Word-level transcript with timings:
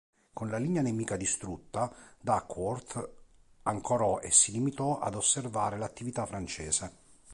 Con 0.33 0.49
la 0.49 0.57
linea 0.57 0.81
nemica 0.81 1.15
distrutta, 1.15 1.95
Duckworth 2.19 3.07
ancorò 3.61 4.17
e 4.19 4.31
si 4.31 4.51
limitò 4.51 4.97
ad 4.97 5.13
osservare 5.13 5.77
l'attività 5.77 6.25
francese. 6.25 6.91